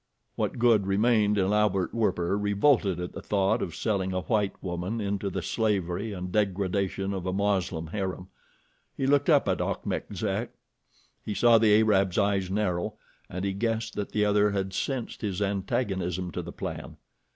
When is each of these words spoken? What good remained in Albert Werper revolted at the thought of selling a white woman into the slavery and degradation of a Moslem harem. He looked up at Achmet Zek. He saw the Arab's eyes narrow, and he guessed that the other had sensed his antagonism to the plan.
What 0.35 0.57
good 0.57 0.87
remained 0.87 1.37
in 1.37 1.53
Albert 1.53 1.93
Werper 1.93 2.35
revolted 2.35 2.99
at 2.99 3.13
the 3.13 3.21
thought 3.21 3.61
of 3.61 3.75
selling 3.75 4.13
a 4.13 4.21
white 4.21 4.55
woman 4.59 4.99
into 4.99 5.29
the 5.29 5.43
slavery 5.43 6.11
and 6.11 6.31
degradation 6.31 7.13
of 7.13 7.27
a 7.27 7.31
Moslem 7.31 7.85
harem. 7.85 8.27
He 8.97 9.05
looked 9.05 9.29
up 9.29 9.47
at 9.47 9.61
Achmet 9.61 10.07
Zek. 10.15 10.53
He 11.23 11.35
saw 11.35 11.59
the 11.59 11.75
Arab's 11.79 12.17
eyes 12.17 12.49
narrow, 12.49 12.95
and 13.29 13.45
he 13.45 13.53
guessed 13.53 13.93
that 13.93 14.11
the 14.11 14.25
other 14.25 14.49
had 14.49 14.73
sensed 14.73 15.21
his 15.21 15.39
antagonism 15.39 16.31
to 16.31 16.41
the 16.41 16.51
plan. 16.51 16.97